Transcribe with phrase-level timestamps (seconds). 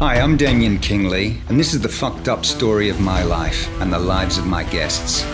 [0.00, 3.92] Hi, I'm Damien Kingley, and this is the fucked up story of my life and
[3.92, 5.24] the lives of my guests.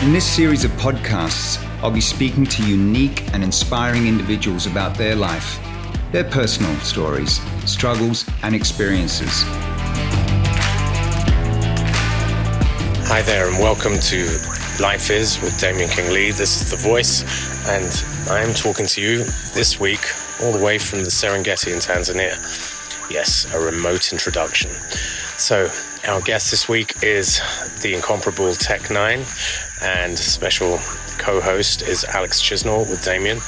[0.00, 5.16] In this series of podcasts, I'll be speaking to unique and inspiring individuals about their
[5.16, 5.58] life,
[6.12, 9.42] their personal stories, struggles, and experiences.
[13.08, 14.38] Hi there, and welcome to
[14.80, 16.30] Life Is with Damien Kingley.
[16.30, 17.24] This is The Voice
[17.66, 20.00] and I am talking to you this week
[20.40, 22.38] all the way from the Serengeti in Tanzania.
[23.10, 24.70] Yes, a remote introduction.
[25.38, 25.68] So,
[26.06, 27.40] our guest this week is
[27.82, 30.78] the incomparable Tech N9ne, and special
[31.18, 33.40] co host is Alex Chisnall with Damien.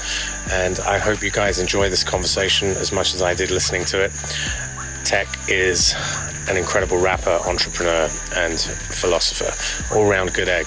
[0.51, 4.05] And I hope you guys enjoy this conversation as much as I did listening to
[4.05, 4.13] it.
[5.05, 5.95] Tech is
[6.49, 9.53] an incredible rapper, entrepreneur, and philosopher,
[9.95, 10.67] all round good egg.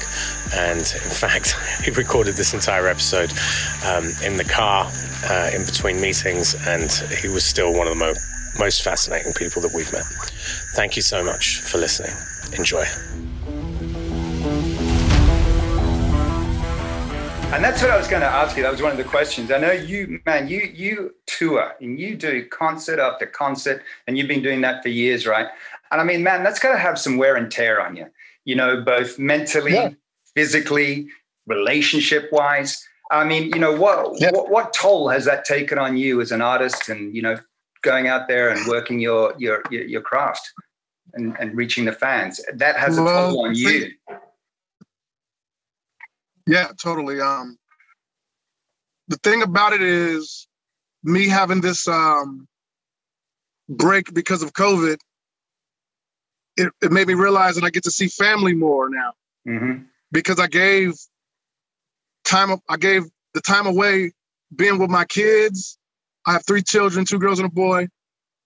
[0.54, 3.32] And in fact, he recorded this entire episode
[3.86, 4.92] um, in the car
[5.30, 8.14] uh, in between meetings, and he was still one of the mo-
[8.60, 10.06] most fascinating people that we've met.
[10.76, 12.16] Thank you so much for listening.
[12.54, 12.86] Enjoy.
[17.54, 18.64] And that's what I was going to ask you.
[18.64, 19.52] That was one of the questions.
[19.52, 24.28] I know you, man, you you tour and you do concert after concert, and you've
[24.28, 25.48] been doing that for years, right?
[25.90, 28.08] And I mean, man, that's got to have some wear and tear on you.
[28.44, 29.92] You know, both mentally, yeah.
[30.36, 31.08] physically,
[31.46, 32.86] relationship wise.
[33.12, 34.32] I mean, you know, what, yeah.
[34.32, 37.40] what what toll has that taken on you as an artist, and you know,
[37.82, 40.52] going out there and working your your your, your craft
[41.14, 42.42] and, and reaching the fans?
[42.54, 43.92] That has a toll on you.
[46.48, 47.20] Yeah, totally.
[47.20, 47.58] Um,
[49.10, 50.48] the thing about it is
[51.04, 52.48] me having this um,
[53.68, 54.98] break because of COVID.
[56.56, 59.14] It, it made me realize that I get to see family more now
[59.48, 59.84] mm-hmm.
[60.12, 60.94] because I gave
[62.26, 62.58] time.
[62.68, 63.04] I gave
[63.34, 64.14] the time away
[64.56, 65.78] being with my kids.
[66.26, 67.88] I have three children, two girls and a boy.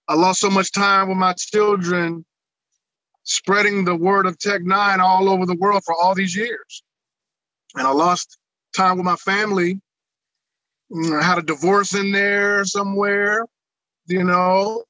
[0.07, 2.25] I lost so much time with my children,
[3.23, 6.83] spreading the word of Tech N9ne all over the world for all these years
[7.75, 8.37] and I lost
[8.75, 9.79] time with my family.
[10.93, 13.45] I had a divorce in there somewhere,
[14.07, 14.83] you know.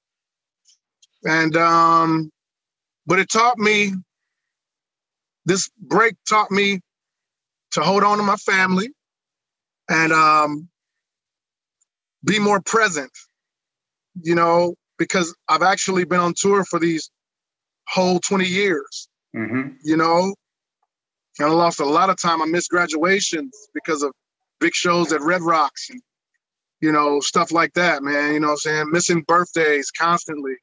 [1.24, 2.32] And um,
[3.06, 3.94] but it taught me
[5.46, 6.80] this break taught me
[7.72, 8.90] to hold on to my family
[9.90, 10.68] and um,
[12.24, 13.12] be more present,
[14.22, 17.10] you know, because I've actually been on tour for these
[17.88, 19.70] whole 20 years, mm-hmm.
[19.84, 20.34] you know,
[21.40, 22.42] I lost a lot of time.
[22.42, 24.12] I missed graduations because of
[24.60, 26.02] big shows at Red Rocks and,
[26.82, 28.34] you know, stuff like that, man.
[28.34, 28.92] You know I'm saying?
[28.92, 30.56] Missing birthdays constantly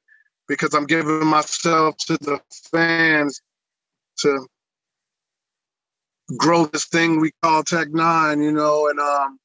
[0.47, 2.41] because I'm giving myself to the
[2.71, 3.41] fans
[4.21, 4.47] to
[6.37, 9.39] grow this thing we call Tech N9ne, you know, and um,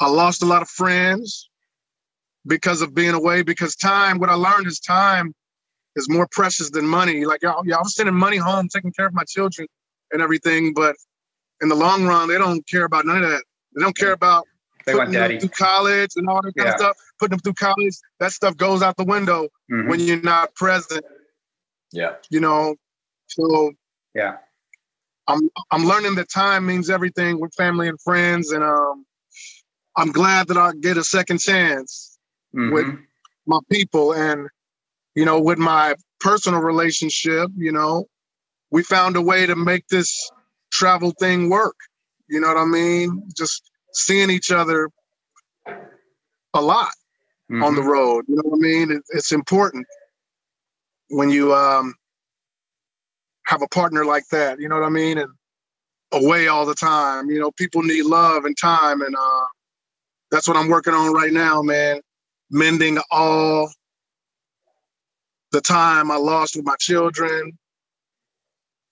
[0.00, 1.50] I lost a lot of friends
[2.46, 5.34] because of being away, because time, what I learned is time
[5.96, 7.24] is more precious than money.
[7.24, 9.66] Like y'all, y'all sending money home, taking care of my children
[10.14, 10.72] and everything.
[10.72, 10.96] But
[11.60, 13.44] in the long run, they don't care about none of that.
[13.76, 14.46] They don't care about
[14.86, 16.72] they putting them through college and all that kind yeah.
[16.72, 16.96] of stuff.
[17.18, 19.88] Putting them through college, that stuff goes out the window mm-hmm.
[19.88, 21.04] when you're not present.
[21.92, 22.14] Yeah.
[22.30, 22.76] You know,
[23.26, 23.72] so
[24.14, 24.36] yeah.
[25.26, 29.06] I'm I'm learning that time means everything with family and friends, and um,
[29.96, 32.18] I'm glad that I get a second chance
[32.54, 32.74] mm-hmm.
[32.74, 32.86] with
[33.46, 34.48] my people and
[35.14, 37.50] you know with my personal relationship.
[37.56, 38.06] You know,
[38.74, 40.32] we found a way to make this
[40.72, 41.76] travel thing work.
[42.28, 43.22] You know what I mean?
[43.36, 44.90] Just seeing each other
[46.54, 46.90] a lot
[47.48, 47.62] mm-hmm.
[47.62, 47.90] on the mm-hmm.
[47.90, 48.24] road.
[48.26, 48.90] You know what I mean?
[48.90, 49.86] It, it's important
[51.10, 51.94] when you um,
[53.46, 54.58] have a partner like that.
[54.58, 55.18] You know what I mean?
[55.18, 55.30] And
[56.10, 57.30] away all the time.
[57.30, 59.46] You know, people need love and time, and uh,
[60.32, 62.00] that's what I'm working on right now, man.
[62.50, 63.72] Mending all
[65.52, 67.56] the time I lost with my children,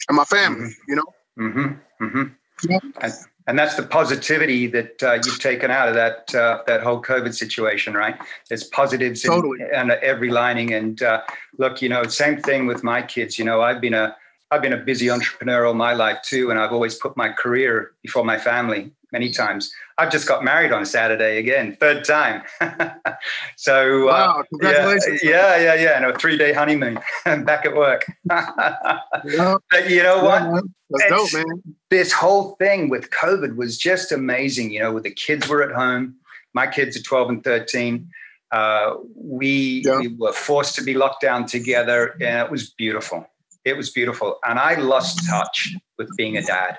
[0.08, 0.90] and my family, mm-hmm.
[0.90, 1.04] you know?
[1.38, 2.04] Mm-hmm.
[2.04, 2.70] Mm-hmm.
[2.70, 2.78] Yeah.
[3.00, 3.12] And,
[3.48, 7.34] and, that's the positivity that uh, you've taken out of that uh, that whole COVID
[7.34, 8.16] situation, right?
[8.48, 9.60] There's positives totally.
[9.60, 10.72] in, in every lining.
[10.74, 11.22] And uh,
[11.58, 13.38] look, you know, same thing with my kids.
[13.38, 14.16] You know, I've been a
[14.52, 17.92] I've been a busy entrepreneur all my life too, and I've always put my career
[18.02, 19.72] before my family many times.
[19.96, 22.42] I've just got married on Saturday again, third time.
[23.56, 25.22] so uh, congratulations!
[25.24, 25.96] Yeah, yeah, yeah, yeah.
[25.96, 28.04] And a three-day honeymoon, and back at work.
[28.30, 29.58] yep.
[29.70, 30.42] But you know what?
[30.42, 30.60] Yeah,
[30.90, 31.62] That's dope, man.
[31.88, 34.70] This whole thing with COVID was just amazing.
[34.70, 36.16] You know, with the kids were at home.
[36.52, 38.06] My kids are 12 and 13.
[38.50, 40.00] Uh, we, yeah.
[40.00, 43.26] we were forced to be locked down together, and it was beautiful.
[43.64, 46.78] It was beautiful, and I lost touch with being a dad.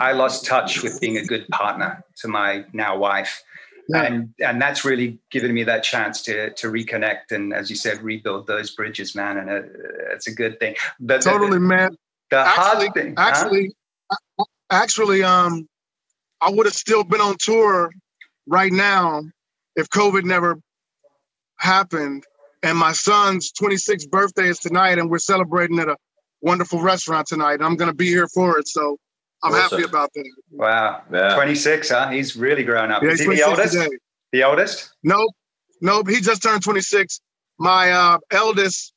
[0.00, 3.42] I lost touch with being a good partner to my now wife.
[3.88, 4.02] yeah.
[4.04, 8.02] and and that's really given me that chance to to reconnect and as you said
[8.02, 9.70] rebuild those bridges man and it,
[10.10, 11.90] it's a good thing but totally the, man
[12.30, 13.74] the actually, hard thing actually
[14.10, 14.44] huh?
[14.70, 15.68] actually um
[16.40, 17.90] i would have still been on tour
[18.46, 19.22] right now
[19.76, 20.58] if covid never
[21.58, 22.24] happened
[22.62, 25.96] and my son's 26th birthday is tonight and we're celebrating at a
[26.44, 28.96] wonderful restaurant tonight i'm going to be here for it so
[29.44, 29.78] I'm awesome.
[29.78, 30.32] happy about that.
[30.52, 31.02] Wow.
[31.12, 31.34] Yeah.
[31.34, 32.08] 26, huh?
[32.08, 33.02] He's really grown up.
[33.02, 33.74] Yeah, Is he the oldest?
[33.74, 33.88] Today.
[34.32, 34.94] The oldest?
[35.02, 35.30] Nope.
[35.82, 36.08] Nope.
[36.08, 37.20] He just turned 26.
[37.58, 38.94] My uh, eldest,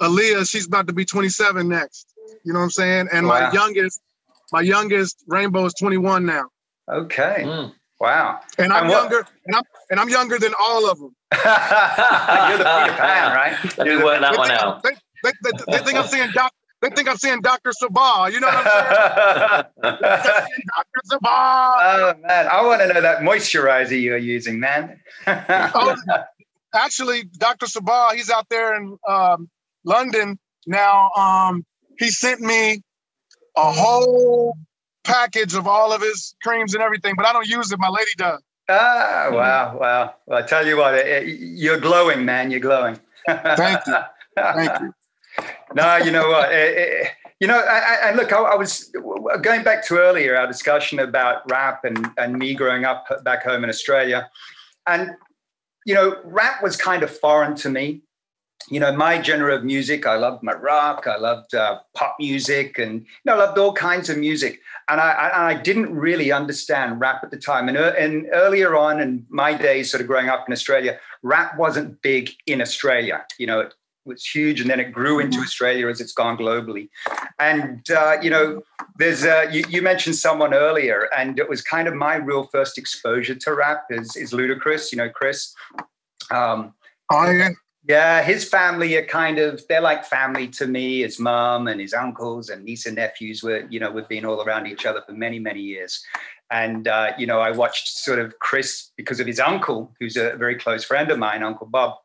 [0.00, 2.06] Aaliyah, she's about to be 27 next.
[2.42, 3.08] You know what I'm saying?
[3.12, 3.50] And wow.
[3.50, 4.00] my youngest,
[4.50, 6.44] my youngest, Rainbow, is 21 now.
[6.90, 7.42] Okay.
[7.44, 7.74] Mm.
[8.00, 8.40] Wow.
[8.58, 11.14] And I'm and younger, and I'm and I'm younger than all of them.
[11.32, 13.78] You're the Peter Pan, right?
[13.78, 14.82] Let me work that one out.
[14.82, 14.90] They,
[15.22, 16.52] they, they, they, think I'm saying doc,
[16.82, 17.70] they think I'm saying Dr.
[17.70, 18.32] Sebagh.
[18.32, 20.00] You know what I'm saying?
[20.02, 21.00] Dr.
[21.04, 21.22] Sebagh.
[21.24, 25.00] Oh man, I want to know that moisturizer you're using, man.
[25.28, 25.96] oh,
[26.74, 27.66] actually, Dr.
[27.66, 29.48] Sebagh, he's out there in um,
[29.84, 31.10] London now.
[31.16, 31.64] Um,
[31.98, 32.82] he sent me
[33.56, 34.56] a whole
[35.04, 37.78] package of all of his creams and everything, but I don't use it.
[37.78, 38.42] My lady does.
[38.68, 40.14] Ah, wow, wow.
[40.26, 42.50] Well, I tell you what, you're glowing, man.
[42.50, 42.98] You're glowing.
[43.26, 43.96] Thank you.
[44.36, 44.94] Thank you
[45.74, 46.52] no, you know what?
[46.52, 47.08] It, it,
[47.42, 48.94] you know, I, I look, I, I, was
[49.42, 53.64] going back to earlier our discussion about rap and, and me growing up back home
[53.64, 54.30] in Australia.
[54.86, 55.10] And,
[55.84, 58.02] you know, rap was kind of foreign to me.
[58.70, 62.78] You know, my genre of music, I loved my rock, I loved uh, pop music,
[62.78, 64.60] and, you know, I loved all kinds of music.
[64.88, 67.68] And I, I, I didn't really understand rap at the time.
[67.68, 71.58] And, uh, and earlier on in my days, sort of growing up in Australia, rap
[71.58, 73.26] wasn't big in Australia.
[73.36, 73.68] You know,
[74.04, 75.44] was huge, and then it grew into mm-hmm.
[75.44, 76.88] Australia as it's gone globally.
[77.38, 78.62] And uh, you know,
[78.96, 82.78] there's uh, you, you, mentioned someone earlier, and it was kind of my real first
[82.78, 84.92] exposure to rap is is Ludacris.
[84.92, 85.54] You know, Chris.
[86.30, 86.74] Um,
[87.10, 87.50] oh yeah.
[87.84, 91.00] Yeah, his family are kind of they're like family to me.
[91.00, 94.40] His mom and his uncles and niece and nephews were, you know, we've been all
[94.40, 96.04] around each other for many, many years.
[96.52, 100.36] And uh, you know, I watched sort of Chris because of his uncle, who's a
[100.36, 101.96] very close friend of mine, Uncle Bob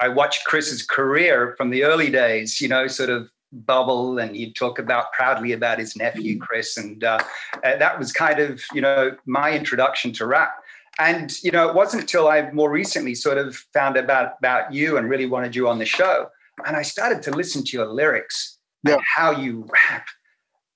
[0.00, 4.54] I watched Chris's career from the early days, you know, sort of bubble and he'd
[4.54, 6.40] talk about proudly about his nephew mm.
[6.40, 7.18] chris and uh,
[7.64, 10.56] uh, that was kind of you know my introduction to rap
[10.98, 14.96] and you know it wasn't until i more recently sort of found about about you
[14.96, 16.26] and really wanted you on the show
[16.66, 18.94] and i started to listen to your lyrics yeah.
[18.94, 20.06] and how you rap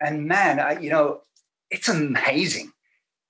[0.00, 1.22] and man I, you know
[1.70, 2.72] it's amazing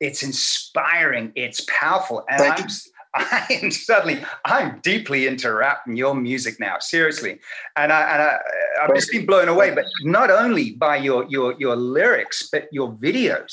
[0.01, 2.75] it's inspiring it's powerful and Thank i'm you.
[3.15, 7.41] I am suddenly I'm deeply into rap and your music now, seriously,
[7.77, 8.39] and I and I,
[8.83, 9.75] I've just been blown away.
[9.75, 13.53] But not only by your your your lyrics, but your videos.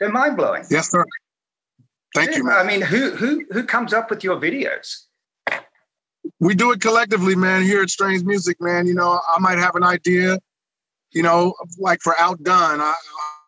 [0.00, 0.64] They're mind blowing.
[0.68, 1.04] Yes, sir.
[2.14, 2.44] Thank yeah, you.
[2.44, 2.56] Man.
[2.56, 5.04] I mean, who who who comes up with your videos?
[6.40, 7.62] We do it collectively, man.
[7.62, 8.88] Here at Strange Music, man.
[8.88, 10.40] You know, I might have an idea.
[11.12, 12.94] You know, like for Outdone, I,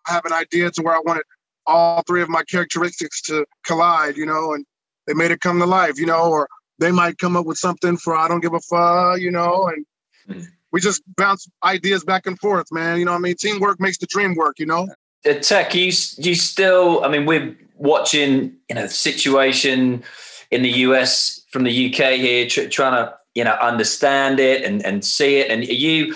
[0.06, 1.25] I have an idea to where I wanted
[1.67, 4.17] all three of my characteristics to collide.
[4.17, 4.64] You know, and
[5.08, 7.96] they made it come to life, you know, or they might come up with something
[7.96, 9.87] for I don't give a fuck, you know, and
[10.28, 10.46] mm.
[10.70, 12.99] we just bounce ideas back and forth, man.
[12.99, 13.34] You know I mean?
[13.37, 14.87] Teamwork makes the dream work, you know?
[15.26, 15.87] Uh, Tech, you,
[16.19, 20.04] you still, I mean, we're watching, you know, the situation
[20.50, 24.85] in the US from the UK here, tr- trying to, you know, understand it and,
[24.85, 25.50] and see it.
[25.50, 26.14] And are you,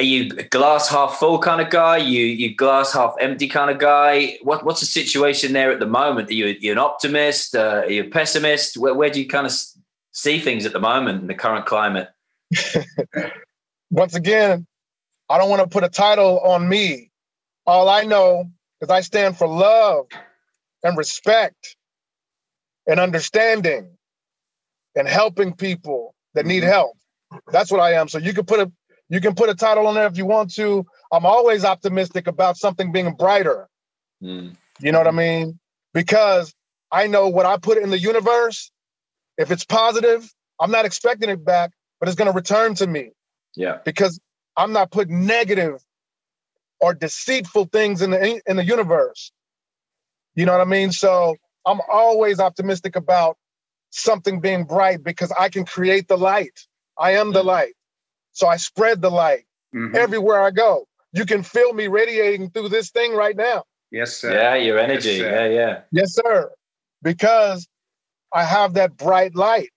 [0.00, 1.96] are you a glass half full kind of guy?
[1.96, 4.38] You you glass half empty kind of guy?
[4.42, 6.30] What what's the situation there at the moment?
[6.30, 7.56] Are you, you an optimist?
[7.56, 8.76] Uh, are you a pessimist?
[8.76, 9.52] Where, where do you kind of
[10.12, 12.08] see things at the moment in the current climate?
[13.90, 14.66] Once again,
[15.28, 17.10] I don't want to put a title on me.
[17.66, 18.50] All I know
[18.80, 20.06] is I stand for love
[20.84, 21.76] and respect
[22.86, 23.88] and understanding
[24.94, 26.70] and helping people that need mm-hmm.
[26.70, 26.96] help.
[27.52, 28.08] That's what I am.
[28.08, 28.72] So you can put a
[29.08, 30.84] you can put a title on there if you want to.
[31.12, 33.68] I'm always optimistic about something being brighter.
[34.22, 34.54] Mm.
[34.80, 35.58] You know what I mean?
[35.94, 36.54] Because
[36.92, 38.70] I know what I put in the universe,
[39.36, 43.10] if it's positive, I'm not expecting it back, but it's going to return to me.
[43.56, 43.78] Yeah.
[43.84, 44.20] Because
[44.56, 45.80] I'm not putting negative
[46.80, 49.32] or deceitful things in the in the universe.
[50.34, 50.92] You know what I mean?
[50.92, 51.36] So
[51.66, 53.36] I'm always optimistic about
[53.90, 56.66] something being bright because I can create the light.
[56.98, 57.46] I am the mm.
[57.46, 57.74] light.
[58.38, 59.96] So I spread the light mm-hmm.
[59.96, 60.86] everywhere I go.
[61.12, 63.64] You can feel me radiating through this thing right now.
[63.90, 64.32] Yes, sir.
[64.32, 65.14] Yeah, your energy.
[65.14, 65.80] Yes, yeah, yeah.
[65.90, 66.48] Yes, sir.
[67.02, 67.66] Because
[68.32, 69.72] I have that bright light.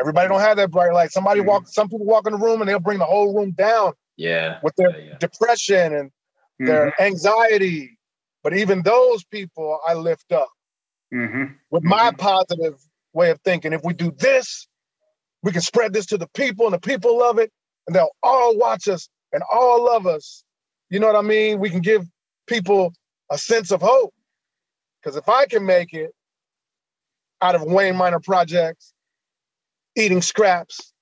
[0.00, 1.12] Everybody don't have that bright light.
[1.12, 1.50] Somebody mm-hmm.
[1.50, 3.92] walk, some people walk in the room and they'll bring the whole room down.
[4.16, 4.58] Yeah.
[4.64, 5.18] With their yeah, yeah.
[5.20, 6.66] depression and mm-hmm.
[6.66, 7.96] their anxiety.
[8.42, 10.48] But even those people I lift up.
[11.14, 11.44] mm-hmm.
[11.70, 12.16] with my mm-hmm.
[12.16, 12.80] positive
[13.12, 13.72] way of thinking.
[13.72, 14.66] If we do this,
[15.44, 17.52] we can spread this to the people and the people love it
[17.86, 20.44] and they'll all watch us and all love us.
[20.90, 21.58] You know what I mean?
[21.58, 22.06] We can give
[22.46, 22.92] people
[23.30, 24.12] a sense of hope.
[25.02, 26.12] Because if I can make it
[27.40, 28.92] out of Wayne Miner projects,
[29.96, 30.92] eating scraps,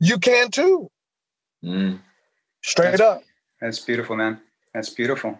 [0.00, 0.90] you can too.
[1.64, 2.00] Mm.
[2.62, 3.22] Straight that's, up.
[3.60, 4.40] That's beautiful, man.
[4.74, 5.38] That's beautiful.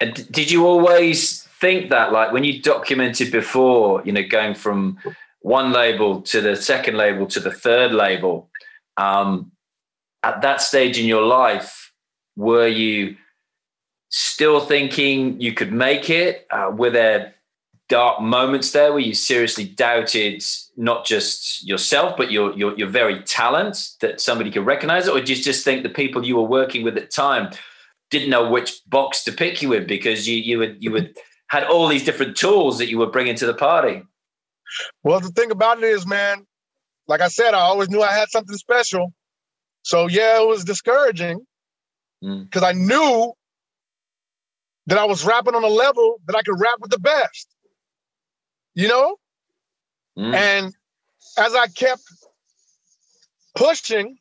[0.00, 4.98] And did you always think that, like when you documented before, you know, going from
[5.44, 8.48] one label to the second label to the third label,
[8.96, 9.52] um,
[10.22, 11.92] at that stage in your life,
[12.34, 13.14] were you
[14.08, 16.46] still thinking you could make it?
[16.50, 17.34] Uh, were there
[17.90, 18.90] dark moments there?
[18.90, 20.42] Where you seriously doubted
[20.78, 25.06] not just yourself but your your, your very talent that somebody could recognize?
[25.06, 27.50] It or you just think the people you were working with at the time
[28.10, 31.64] didn't know which box to pick you with because you you would you would had
[31.64, 34.04] all these different tools that you were bringing to the party
[35.02, 36.46] well the thing about it is man
[37.08, 39.12] like i said i always knew i had something special
[39.82, 41.44] so yeah it was discouraging
[42.20, 42.66] because mm.
[42.66, 43.32] i knew
[44.86, 47.48] that i was rapping on a level that i could rap with the best
[48.74, 49.16] you know?
[50.18, 50.34] Mm.
[50.34, 50.74] And
[51.38, 52.02] as I kept
[53.54, 54.16] pushing,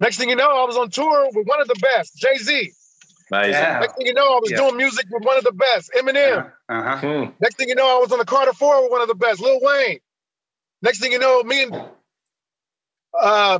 [0.00, 2.72] next thing you know, I was on tour with one of the best, Jay Z.
[3.32, 3.78] Yeah.
[3.80, 4.58] Next thing you know, I was yeah.
[4.58, 6.38] doing music with one of the best, Eminem.
[6.68, 6.74] Uh-huh.
[6.74, 7.24] uh-huh.
[7.24, 7.30] Hmm.
[7.40, 9.40] Next thing you know, I was on the Carter Four with one of the best,
[9.40, 9.98] Lil Wayne.
[10.82, 11.84] Next thing you know, me and
[13.20, 13.58] uh,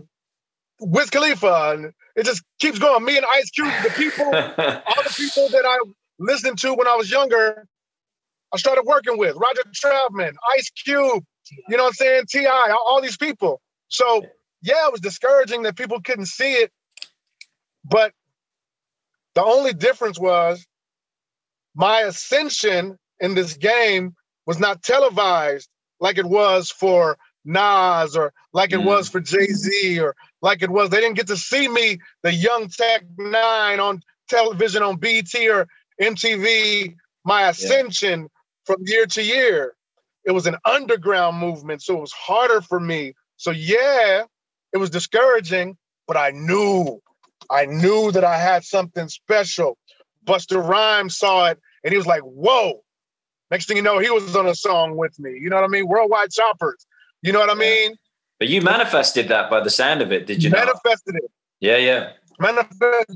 [0.80, 3.04] Wiz Khalifa, and it just keeps going.
[3.04, 5.78] Me and Ice Cube, the people, all the people that I
[6.18, 7.66] listened to when I was younger,
[8.52, 11.24] I started working with Roger Troutman, Ice Cube,
[11.68, 12.24] you know what I'm saying?
[12.28, 13.60] T.I., all these people.
[13.88, 14.24] So
[14.62, 16.70] yeah, it was discouraging that people couldn't see it.
[17.84, 18.12] But
[19.34, 20.66] the only difference was
[21.74, 24.14] my ascension in this game
[24.46, 25.68] was not televised
[26.00, 28.84] like it was for Nas or like it mm.
[28.84, 30.90] was for Jay Z or like it was.
[30.90, 35.66] They didn't get to see me, the young Tech N9ne, on television on BT or
[36.00, 36.96] MTV.
[37.24, 38.28] My ascension
[38.64, 39.74] from year to year.
[40.24, 43.14] It was an underground movement, so it was harder for me.
[43.36, 44.24] So yeah,
[44.72, 47.00] it was discouraging, but I knew,
[47.52, 49.76] I knew that I had something special.
[50.24, 52.82] Busta Rhymes saw it and he was like, whoa.
[53.50, 55.38] Next thing you know, he was on a song with me.
[55.38, 55.86] You know what I mean?
[55.86, 56.86] Worldwide choppers.
[57.20, 57.96] You know what I mean?
[58.38, 60.50] But you manifested that by the sound of it, did you?
[60.50, 61.22] Manifested not?
[61.24, 61.30] it.
[61.60, 62.12] Yeah, yeah.
[62.40, 63.06] Manifested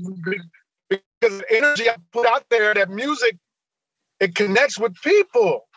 [0.89, 3.37] because the energy I put out there, that music
[4.19, 5.67] it connects with people.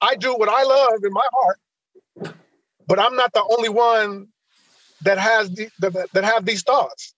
[0.00, 2.34] I do what I love in my heart,
[2.86, 4.28] but I'm not the only one
[5.02, 7.14] that has the, that, that have these thoughts.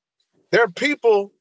[0.51, 1.33] There are people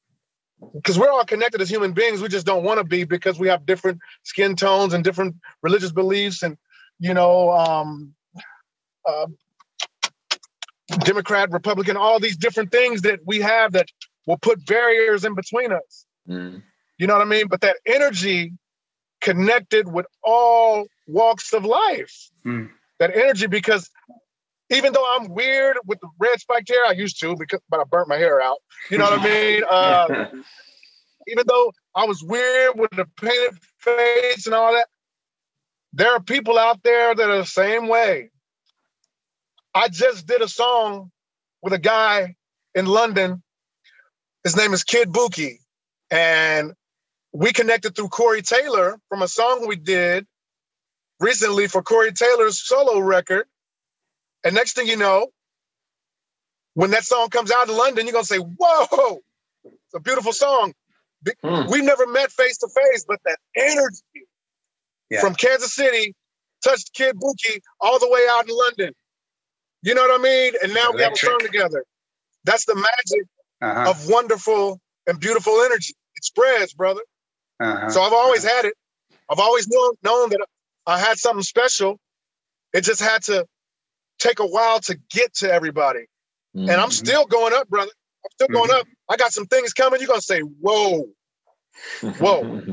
[0.73, 2.21] because we're all connected as human beings.
[2.21, 5.91] We just don't want to be because we have different skin tones and different religious
[5.91, 6.57] beliefs, and
[6.99, 8.13] you know, um,
[9.07, 9.27] uh,
[10.99, 13.87] Democrat, Republican, all these different things that we have that
[14.25, 16.05] will put barriers in between us.
[16.27, 16.61] Mm.
[16.97, 17.47] You know what I mean?
[17.47, 18.53] But that energy
[19.21, 22.29] connected with all walks of life.
[22.45, 22.69] Mm.
[22.99, 23.89] That energy, because
[24.69, 27.83] even though I'm weird with the red spiked hair, I used to, because but I
[27.89, 28.57] burnt my hair out.
[28.89, 29.63] You know what I mean?
[29.71, 30.25] Uh,
[31.27, 34.87] even though I was weird with the painted face and all that,
[35.93, 38.31] there are people out there that are the same way.
[39.73, 41.11] I just did a song
[41.61, 42.35] with a guy
[42.73, 43.43] in London.
[44.43, 45.59] His name is Kid Bookie.
[46.09, 46.73] And
[47.31, 50.25] we connected through Corey Taylor from a song we did
[51.19, 53.45] recently for Corey Taylor's solo record.
[54.43, 55.27] And next thing you know,
[56.73, 59.19] when that song comes out in London, you're gonna say, "Whoa,
[59.65, 60.73] it's a beautiful song."
[61.43, 61.69] Hmm.
[61.69, 64.27] We've never met face to face, but that energy
[65.09, 65.19] yeah.
[65.19, 66.15] from Kansas City
[66.63, 68.93] touched Kid Bookie all the way out in London.
[69.81, 70.53] You know what I mean?
[70.63, 70.95] And now Electric.
[70.95, 71.85] we have a song together.
[72.45, 73.27] That's the magic
[73.61, 73.89] uh-huh.
[73.89, 75.93] of wonderful and beautiful energy.
[76.15, 77.01] It spreads, brother.
[77.59, 77.89] Uh-huh.
[77.89, 78.73] So I've always had it.
[79.29, 80.45] I've always known, known that
[80.85, 81.99] I had something special.
[82.73, 83.45] It just had to
[84.19, 86.01] take a while to get to everybody.
[86.55, 86.69] Mm-hmm.
[86.69, 87.05] And I'm mm-hmm.
[87.05, 87.91] still going up, brother.
[88.25, 88.81] I'm still going mm-hmm.
[88.81, 88.87] up.
[89.09, 89.99] I got some things coming.
[89.99, 91.09] You're gonna say, whoa,
[92.19, 92.63] whoa.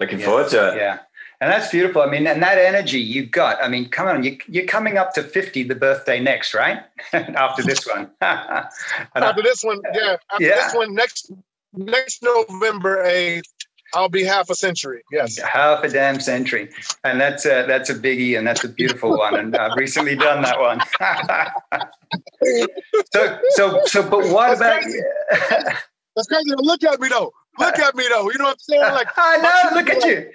[0.00, 0.26] Looking yeah.
[0.26, 0.76] forward to it.
[0.76, 0.98] Yeah.
[1.40, 2.02] And that's beautiful.
[2.02, 3.60] I mean, and that energy you got.
[3.60, 6.84] I mean, come on, you, you're coming up to 50, the birthday next, right?
[7.12, 8.10] after this one.
[8.20, 10.16] after this one, yeah.
[10.30, 10.54] After yeah.
[10.54, 11.32] this one, next
[11.72, 13.42] next November 8th,
[13.94, 15.02] I'll be half a century.
[15.12, 16.70] Yes, half a damn century,
[17.04, 19.36] and that's a, that's a biggie, and that's a beautiful one.
[19.36, 20.80] And I've recently done that one.
[23.12, 24.82] so so so, but what that's about?
[24.82, 24.98] Crazy.
[26.16, 26.50] that's crazy.
[26.56, 27.32] Look at me though.
[27.58, 28.30] look at me though.
[28.30, 28.80] You know what I'm saying?
[28.82, 29.76] Like I know.
[29.78, 30.30] Look at like- you.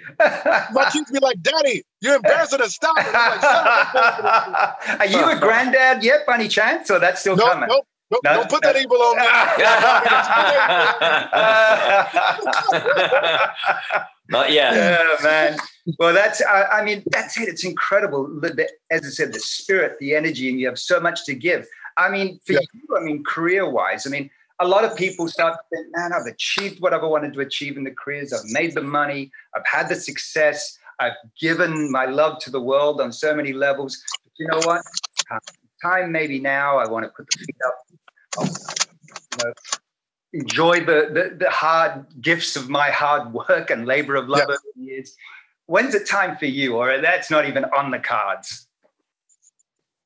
[0.72, 2.74] My kids be like, "Daddy, you're embarrassing us.
[2.74, 3.40] Stop it." I'm
[4.52, 5.00] like.
[5.00, 7.68] Are you a granddad yet, by any chance, or that's still Nope, coming?
[7.68, 8.20] nope, nope.
[8.24, 8.72] No, Don't put no.
[8.72, 9.24] that evil on me.
[14.30, 14.74] Not yet.
[14.74, 15.56] yeah, man.
[15.98, 17.48] Well, that's, I, I mean, that's it.
[17.48, 18.28] It's incredible.
[18.90, 21.66] As I said, the spirit, the energy, and you have so much to give.
[21.96, 22.58] I mean, for Yeah.
[22.74, 24.28] you, I mean, career wise, I mean,
[24.60, 27.76] a lot of people start to think, man, I've achieved what I've wanted to achieve
[27.78, 28.32] in the careers.
[28.32, 29.30] I've made the money.
[29.54, 30.78] I've had the success.
[31.00, 34.02] I've given my love to the world on so many levels.
[34.24, 34.82] But you know what?
[35.80, 36.76] Time maybe now.
[36.76, 37.74] I want to put the feet up.
[38.36, 39.52] You know,
[40.32, 44.58] enjoy the, the the hard gifts of my hard work and labor of love over
[44.76, 45.14] the years.
[45.66, 48.66] When's it time for you, or that's not even on the cards?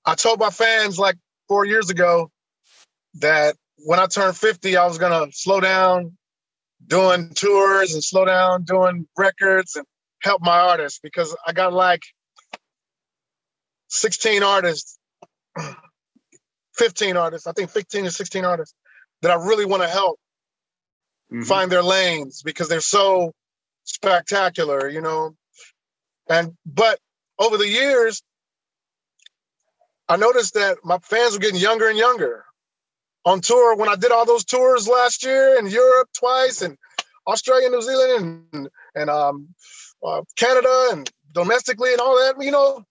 [0.04, 1.16] I told my fans like
[1.48, 2.30] four years ago
[3.14, 6.16] that when I turned 50, I was gonna slow down
[6.86, 9.86] doing tours and slow down doing records and
[10.22, 12.02] help my artists because I got like
[13.88, 14.98] 16 artists,
[16.82, 18.74] 15 artists, I think 15 or 16 artists
[19.22, 20.18] that I really want to help
[21.32, 21.46] Mhm.
[21.46, 23.32] find their lanes because they're so
[23.84, 25.36] spectacular, you know.
[26.28, 26.98] And but
[27.38, 28.22] over the years,
[30.08, 32.44] I noticed that my fans were getting younger and younger.
[33.24, 36.76] On tour, when I did all those tours last year in Europe twice, and
[37.28, 39.54] Australia, New Zealand, and and um,
[40.04, 42.84] uh, Canada, and domestically, and all that, you know,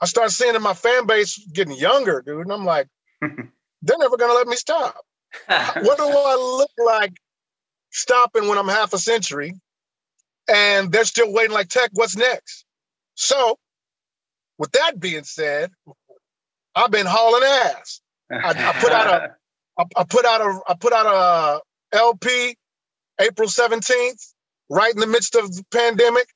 [0.00, 2.40] I started seeing my fan base getting younger, dude.
[2.46, 2.88] And I'm like,
[3.20, 4.96] they're never gonna let me stop
[5.46, 7.12] what do I look like
[7.90, 9.54] stopping when I'm half a century
[10.48, 12.64] and they're still waiting like tech, what's next?
[13.14, 13.58] So
[14.58, 15.70] with that being said,
[16.74, 18.00] I've been hauling ass.
[18.30, 19.36] I- I put out a-
[19.78, 22.56] I, I put out a I put out a LP
[23.20, 24.32] April 17th,
[24.70, 26.26] right in the midst of the pandemic.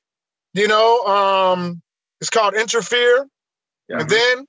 [0.53, 1.81] You know, um,
[2.21, 3.25] it's called Enterfear.
[3.89, 3.99] Yeah.
[4.01, 4.45] And then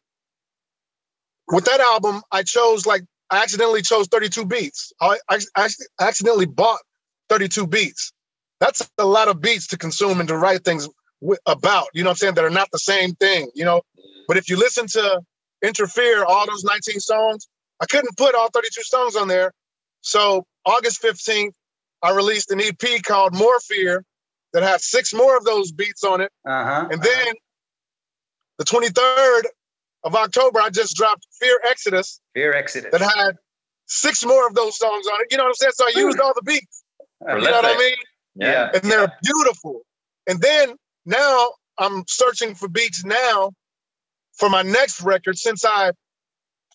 [1.49, 4.93] with that album, I chose like I accidentally chose 32 beats.
[5.01, 5.69] I, I, I
[6.01, 6.81] accidentally bought
[7.31, 8.13] 32 beats.
[8.61, 10.89] That's a lot of beats to consume and to write things
[11.21, 11.87] wi- about.
[11.95, 12.35] You know what I'm saying?
[12.35, 13.51] That are not the same thing.
[13.55, 13.83] You know.
[14.29, 15.21] But if you listen to
[15.63, 17.49] Enterfear, all those 19 songs,
[17.81, 19.53] I couldn't put all 32 songs on there.
[20.01, 21.53] So August 15th,
[22.03, 24.05] I released an EP called More Fear
[24.53, 26.31] that had six more of those beats on it.
[26.47, 26.89] uh-huh.
[26.91, 27.35] And then
[28.59, 29.43] the 23rd
[30.05, 32.91] of October, I just dropped Fear Exodus Fear Exodus.
[32.93, 33.37] that had
[33.87, 35.29] six more of those songs on it.
[35.31, 35.73] You know what I'm saying?
[35.75, 36.85] So I used all the beats.
[37.27, 37.95] You know what I mean?
[38.37, 38.71] Yeah.
[38.75, 39.83] And they're beautiful.
[40.27, 40.75] And then
[41.07, 43.53] now I'm searching for beats now
[44.39, 45.93] for my next record since I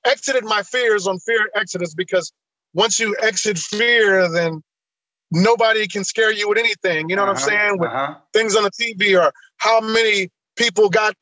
[0.06, 2.32] exited my fears on Fear Exodus because
[2.74, 4.62] once you exit fear, then
[5.32, 7.10] nobody can scare you with anything.
[7.10, 7.78] You know what I'm Uh-huh, saying?
[7.80, 8.16] With uh-huh.
[8.34, 11.14] things on the TV or how many people got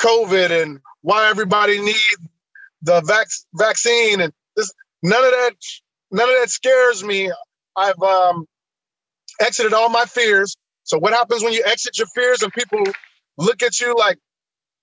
[0.00, 1.96] COVID and why everybody need
[2.82, 5.52] the vac- vaccine and this none of that
[6.12, 7.32] none of that scares me.
[7.76, 8.46] I've um,
[9.40, 10.56] exited all my fears.
[10.84, 12.84] So what happens when you exit your fears and people
[13.38, 14.18] look at you like,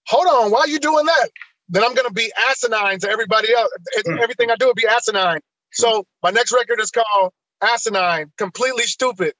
[0.07, 1.29] hold on, why are you doing that?
[1.69, 3.71] Then I'm gonna be asinine to everybody else.
[4.05, 4.19] Hmm.
[4.21, 5.39] Everything I do will be asinine.
[5.71, 7.31] So my next record is called
[7.63, 9.33] Asinine, completely stupid.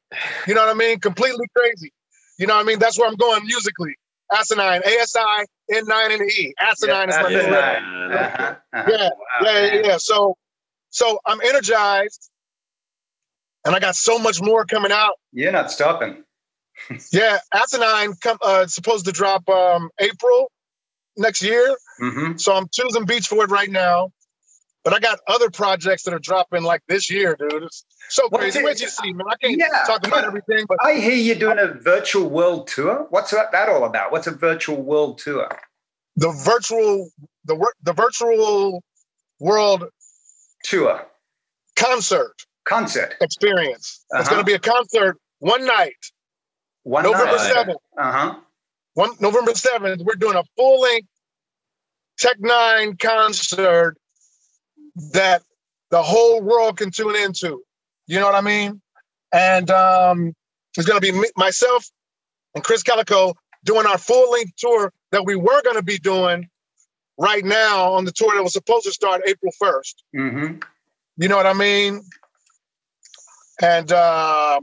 [0.48, 1.00] You know what I mean?
[1.00, 1.92] Completely crazy.
[2.40, 2.80] You know what I mean?
[2.80, 3.96] That's where I'm going musically.
[4.34, 6.54] Asinine, A S I N 9 and E.
[6.60, 7.52] Asinine is my new Asinine.
[7.52, 8.14] record.
[8.14, 8.84] Uh-huh, uh-huh.
[8.92, 9.86] Yeah, Wow, Yeah, yeah, man.
[9.86, 9.98] yeah.
[10.00, 10.36] So,
[10.90, 12.30] so I'm energized,
[13.66, 15.14] and I got so much more coming out.
[15.32, 16.24] You're not stopping.
[17.12, 20.52] Yeah, Asinine come uh, supposed to drop um, April
[21.18, 21.76] next year.
[22.00, 24.10] hmm So I'm choosing beats for it right now.
[24.84, 27.64] But I got other projects that are dropping like this year, dude.
[27.64, 28.60] It's so crazy.
[28.62, 29.28] till you see, man.
[29.30, 29.84] I can't Yeah.
[29.86, 33.08] talk about everything, but I hear you're doing a virtual world tour.
[33.10, 34.12] What's that all about?
[34.12, 35.50] What's a virtual world tour?
[36.16, 37.10] the virtual,
[37.46, 38.84] the the virtual
[39.40, 39.86] world
[40.64, 41.06] Tour
[41.76, 42.34] concert
[42.66, 43.16] concert.
[43.22, 44.06] experience.
[44.12, 44.30] It's Uh-huh.
[44.30, 45.98] going to be a concert one night,
[46.84, 47.80] One November seventh.
[47.98, 48.36] Uh huh.
[48.94, 51.08] one November 7th, we're doing a full length
[52.20, 53.98] Tech N9ne concert
[55.14, 55.44] that
[55.92, 57.64] the whole world can tune into.
[58.08, 58.82] You know what I mean?
[59.32, 60.34] And um,
[60.78, 61.86] it's going to be me, myself
[62.56, 66.48] and Krizz Kaliko doing our full length tour that we were going to be doing
[67.18, 69.94] right now on the tour that was supposed to start April 1st.
[70.16, 70.58] Mm-hmm.
[71.18, 72.02] You know what I mean?
[73.62, 74.60] And uh,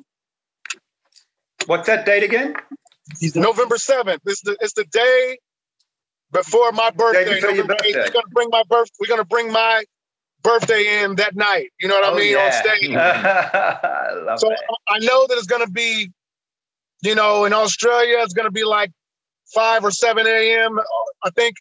[1.66, 2.54] What's that date again?
[3.34, 4.18] November 7th.
[4.26, 5.38] It's the it's the day
[6.32, 7.34] before my birthday.
[7.34, 7.78] before your November 8th.
[7.78, 8.00] birthday.
[8.00, 8.88] We're gonna bring my birth.
[9.00, 9.84] We're gonna bring my
[10.42, 11.70] birthday in that night.
[11.80, 12.32] You know what Oh, I mean?
[12.32, 12.44] yeah.
[12.46, 12.90] On stage.
[12.96, 14.62] I love So that.
[14.88, 16.12] I know that it's going to be,
[17.02, 18.92] you know, in Australia, it's going to be like
[19.54, 20.78] 5 or 7 a.m.
[21.24, 21.56] I think,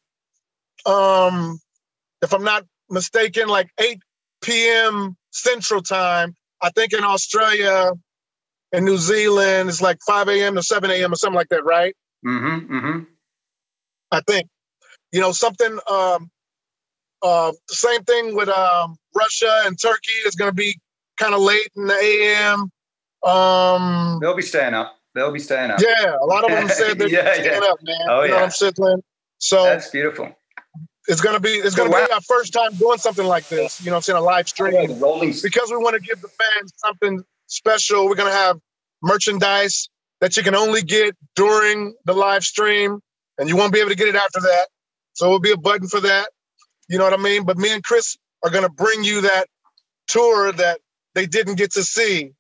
[0.86, 1.60] um,
[2.22, 4.00] if I'm not mistaken, like 8
[4.44, 5.18] p.m.
[5.32, 6.36] Central Time.
[6.62, 7.92] I think in Australia
[8.74, 10.56] and New Zealand, it's like 5 a.m.
[10.56, 11.14] to 7 a.m.
[11.14, 11.96] or something like that, right?
[12.26, 13.00] Mm-hmm, mm-hmm.
[14.12, 14.48] I think.
[15.12, 16.30] You know, something, um,
[17.22, 20.78] uh, the same thing with um, Russia and Turkey is going to be
[21.18, 22.72] kind of late in the AM.
[23.30, 24.96] Um, They'll be staying up.
[25.16, 25.80] They'll be staying up.
[25.82, 27.70] Yeah, a lot of them said they're Yeah, staying yeah.
[27.70, 27.98] up, man.
[28.08, 28.42] Oh, you know yeah.
[28.42, 29.04] what I'm saying?
[29.40, 30.30] So That's beautiful.
[31.08, 32.08] it's gonna be it's gonna be wow.
[32.14, 33.82] our first time doing something like this.
[33.84, 34.18] You know I'm saying?
[34.18, 38.06] A live stream because we want to give the fans something special.
[38.06, 38.60] We're gonna have
[39.02, 39.90] merchandise
[40.22, 43.00] that you can only get during the live stream,
[43.38, 44.68] and you won't be able to get it after that.
[45.14, 46.30] So it'll be a button for that.
[46.90, 47.44] You know what I mean?
[47.46, 49.48] But me and Chris are gonna bring you that
[50.08, 50.80] tour that
[51.16, 52.32] they didn't get to see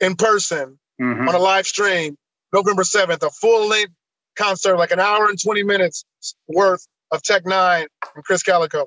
[0.00, 1.28] in person Mhm.
[1.28, 2.16] on a live stream
[2.52, 3.92] November 7th, a full length
[4.36, 6.04] concert, like an hour and 20 minutes
[6.48, 8.86] worth of Tech N9ne and Krizz Kaliko.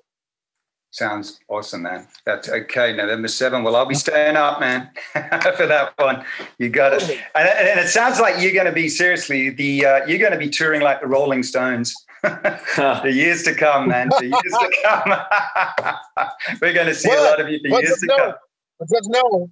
[0.92, 2.08] Sounds awesome, man.
[2.26, 2.94] That's okay.
[2.96, 3.64] November 7th.
[3.64, 4.90] Well, I'll be staying up, man,
[5.56, 6.26] for that one.
[6.58, 7.04] You got it.
[7.36, 10.38] And, and it sounds like you're going to be, seriously, the uh, you're going to
[10.40, 11.94] be touring like the Rolling Stones.
[12.24, 14.10] the years to come, man.
[14.20, 16.28] The years to come.
[16.62, 18.34] We're going to see a lot of you for years to know- come.
[18.80, 19.50] But just know,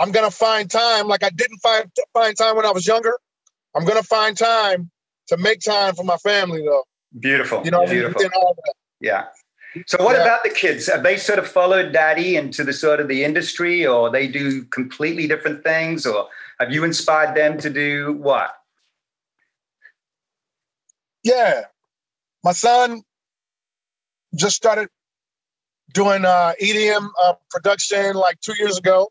[0.00, 3.16] I'm gonna find time, like I didn't find find time when I was younger.
[3.76, 4.90] I'm gonna find time
[5.28, 6.82] to make time for my family, though.
[7.20, 7.62] Beautiful.
[7.64, 8.20] You know, Beautiful.
[9.00, 9.26] Yeah.
[9.86, 10.22] So what Yeah.
[10.22, 10.88] about the kids?
[10.88, 14.64] Have they sort of followed daddy into the sort of the industry or they do
[14.64, 18.52] completely different things or have you inspired them to do what?
[21.22, 21.62] Yeah,
[22.44, 23.02] my son
[24.36, 24.88] just started
[25.92, 29.08] doing uh, EDM uh, production like two years ago.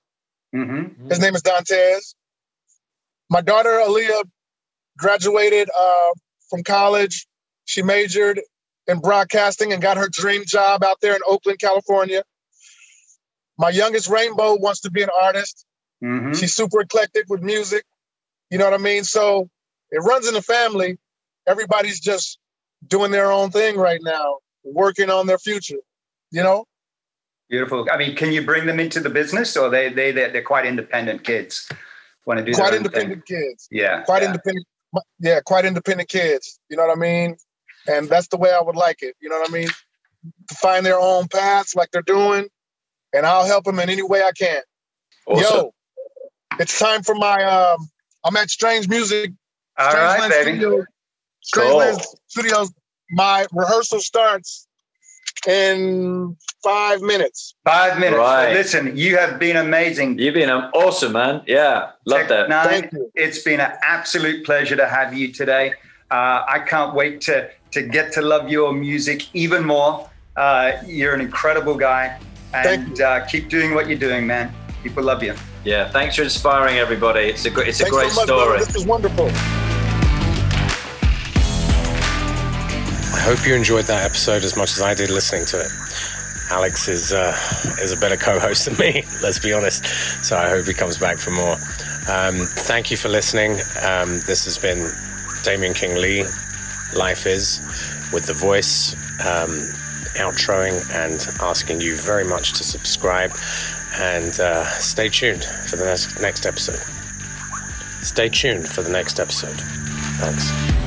[0.56, 1.10] Mm-hmm.
[1.10, 2.16] His name is Dantes.
[3.30, 4.24] My daughter Aaliyah
[4.98, 6.10] graduated uh,
[6.50, 7.26] from college.
[7.66, 8.40] She majored
[8.88, 12.24] in broadcasting and got her dream job out there in Oakland, California.
[13.58, 15.66] My youngest Rainbow wants to be an artist.
[16.04, 16.34] Mm-hmm.
[16.34, 17.86] She's super eclectic with music.
[18.52, 19.04] You know what I mean?
[19.04, 19.50] So
[19.90, 20.98] it runs in the family.
[21.48, 22.38] Everybody's just
[22.88, 25.80] doing their own thing right now, working on their future.
[26.32, 26.66] You know?
[27.50, 27.88] Beautiful.
[27.92, 30.66] I mean, can you bring them into the business or they they they're, they're quite
[30.66, 31.70] independent kids?
[32.26, 33.40] Want to do quite independent Thing.
[33.42, 33.68] kids.
[33.70, 34.04] Yeah.
[34.04, 34.30] quite yeah.
[34.30, 34.66] independent
[35.20, 37.36] yeah quite independent kids you know what i mean
[37.88, 39.68] and that's the way i would like it you know what i mean
[40.48, 42.48] to find their own paths like they're doing
[43.14, 44.62] and i'll help them in any way i can
[45.28, 45.44] Awesome.
[45.44, 45.74] yo
[46.60, 47.90] it's time for my um
[48.24, 49.32] i'm at strange music
[49.78, 50.60] All strange right, baby.
[50.60, 50.86] Strange
[51.54, 51.78] Cool.
[51.78, 52.72] Land studios
[53.12, 54.68] my rehearsal starts
[55.48, 58.18] in five minutes Five minutes.
[58.18, 58.54] Right.
[58.54, 60.20] Listen, you have been amazing.
[60.20, 61.42] You've been um, awesome, man.
[61.48, 62.50] Yeah, love Tech that.
[62.50, 63.12] Nine, Thank you.
[63.16, 65.74] It's been an absolute pleasure to have you today.
[66.12, 70.10] Uh, I can't wait to to get to love your music even more.
[70.36, 72.20] Uh, you're an incredible guy,
[72.52, 74.54] Thank and uh, keep doing what you're doing, man.
[74.84, 75.36] People love you.
[75.64, 77.22] Yeah, thanks for inspiring everybody.
[77.22, 78.46] It's a great, it's a Thanks great so much, story.
[78.46, 78.66] brother.
[78.66, 79.30] this is wonderful
[83.24, 85.72] hope you enjoyed that episode as much as I did listening to it.
[86.50, 87.34] Alex is uh,
[87.80, 89.06] is a better co-host than me.
[89.24, 89.86] Let's be honest.
[90.26, 91.54] So I hope he comes back for more.
[92.10, 93.62] Um, thank you for listening.
[93.82, 94.92] Um, this has been
[95.42, 96.26] Damien Kingley.
[96.94, 97.62] Life is
[98.12, 99.70] with the voice um,
[100.16, 103.32] outroing and asking you very much to subscribe
[103.96, 106.82] and uh, stay tuned for the next next episode.
[108.04, 109.62] Stay tuned for the next episode.
[110.20, 110.83] Thanks.